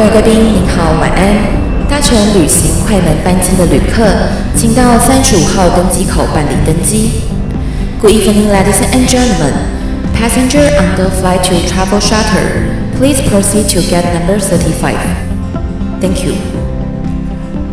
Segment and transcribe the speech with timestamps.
[0.00, 1.36] 各位贵宾，您好，晚安。
[1.86, 4.02] 搭乘旅行快门班机的旅客，
[4.56, 7.20] 请到三十五号登机口办理登机。
[8.00, 9.52] Good evening, ladies and gentlemen.
[10.14, 12.40] Passenger on the flight to Travel Shuttle,
[12.96, 14.96] please proceed to gate number thirty-five.
[16.00, 16.32] Thank you.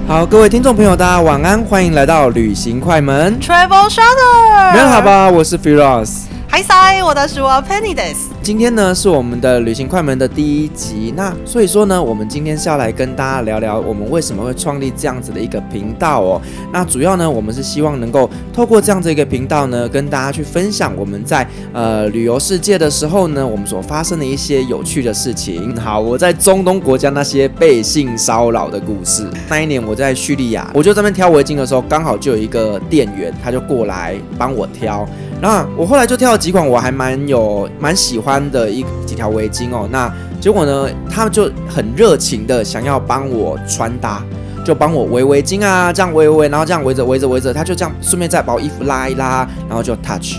[0.06, 4.74] 好，各位听众朋友，大家晚安，欢迎来到旅行快门 Travel Shuttle。
[4.74, 6.24] 你好吧，我是 Firas。
[6.50, 8.37] 嗨塞，我的是我 Penny です。
[8.48, 16.42] 今天呢是我们的旅行快门的第一集，那所以说呢，我们今天是要来跟大家聊聊我们为什么会创立这样子的一个频道哦。
[16.72, 25.76] 那主要呢，我们是希望能够透过这样子一个频道呢，跟大家去分享我们在呃旅游世界的时候呢，我们所发生的一些有趣的事情。
[25.76, 29.30] 好，我在中东国家那些被性骚扰的故事。
[29.50, 35.06] 那一年我在叙利亚，我就在那边挑围巾的时候，刚好就有一个店员，他就过来帮我挑。
[35.40, 39.88] 那我后来就挑了几款我还蛮有蛮喜欢的一几条围巾哦。
[39.92, 44.24] 那结果呢，他们就很热情的想要帮我穿搭，
[44.66, 50.36] 就帮我围围巾啊，这样围围围，然后这样围着围着围着，他就这样顺便再把我衣服拉一拉，然后就 touch。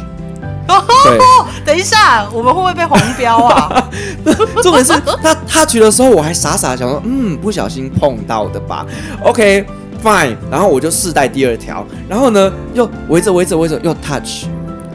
[1.04, 1.19] 对，
[1.64, 3.88] 等一下，我们会不会被黄标啊？
[4.62, 8.84] 重点是他 touch 的时候，我还傻傻想说，嗯，不小心碰到的吧。
[9.24, 9.64] OK
[10.02, 14.44] fine，然后我就试戴第二条，然后呢又围着围着围着又 touch。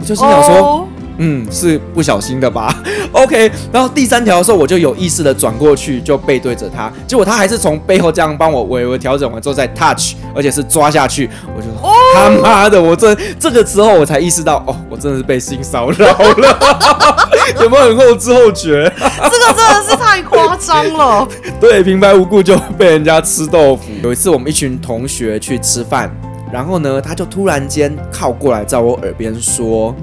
[0.02, 0.82] 就是想说，oh.
[1.18, 2.76] 嗯，是不小心的吧？
[3.14, 11.30] OK，然后第三条的时候，我就有意识的转过去，就背对着他，结果他还是从背后这样帮我微微调整完之后再 touch，而且是抓下去。
[11.56, 16.60] 我就说，他妈的，我这这个时候我才意识到，哦，我真的是被性骚扰了，
[17.62, 18.92] 有没有很后知后觉？
[18.98, 21.28] 这个真的是太夸张了。
[21.60, 23.84] 对，平白无故就被人家吃豆腐。
[24.02, 26.12] 有一次我们一群同学去吃饭。
[26.52, 29.96] 然后呢，他就突然间靠过来，在我耳边说：“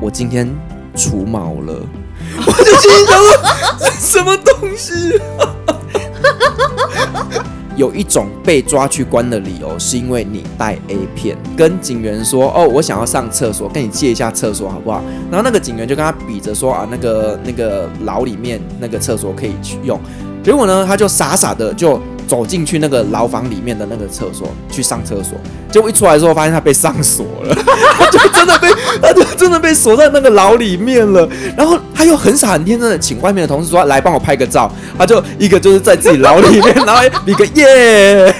[0.00, 0.52] 我今天
[0.96, 1.74] 除毛了。
[2.46, 3.28] ”我就心想说
[3.98, 4.92] ：“什么东西？”
[7.76, 19.98] 有一种被抓去关的理由，是因为你带 A 片，跟警员说：“哦，我想要上厕所，跟你借一下厕所好不好？”然后那个警员就跟他比着说：“啊，那个那个牢里面那个厕所可以去用。”
[20.44, 22.00] 结果呢，他就傻傻的就。
[22.30, 25.36] 走进去那个牢房里面的那个厕所去上厕所，
[25.68, 27.52] 结果一出来之后发现他被上锁了，
[27.98, 28.68] 他就真的被
[29.02, 31.28] 他就真的被锁在那个牢里面了。
[31.56, 38.32] 然后他又很傻很天真的请外面的同事说来帮我拍个照，他就一个就是在自己牢里面，然后比个耶。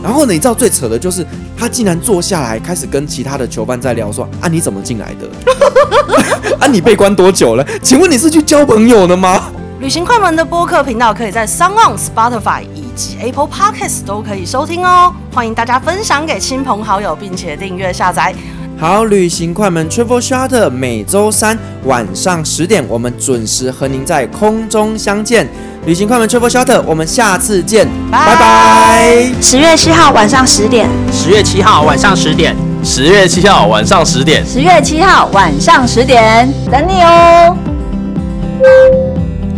[0.00, 1.26] 然后，你知道最扯的就是
[1.56, 6.56] 他竟然坐下来开始跟其他的囚犯在聊说啊，你怎么进来的？
[6.60, 7.66] 啊，你被关多久了？
[7.82, 9.50] 请问你是去交朋友的吗？
[9.80, 12.62] 旅行快门的播客频道可以在 Sound、Spotify
[12.98, 15.14] 及 Apple Podcasts 都可以收听哦。
[15.32, 18.34] 欢迎大家分享给亲朋好友，并且订阅下载。
[18.76, 25.48] 好，旅行快门 Travel Shuttle 每周三晚上十点，我们准时和您在空中相见。
[25.86, 29.32] 旅行快门 Travel Shuttle，我们下次见，拜拜。
[29.40, 37.56] 十月七号晚上十点，十月七号晚上十点，十月七号晚上十点，十月七号晚上十点，等你哦。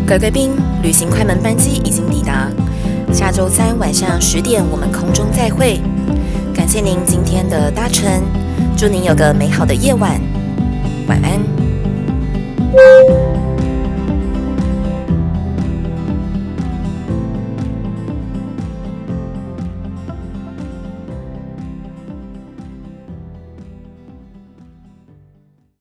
[0.06, 0.52] 各位贵宾，
[0.82, 2.48] 旅行快门班机已经抵达，
[3.12, 5.80] 下周三晚上十点我们空中再会。
[6.54, 8.22] 感谢您今天的搭乘，
[8.76, 10.20] 祝您有个美好的夜晚，
[11.08, 11.59] 晚安。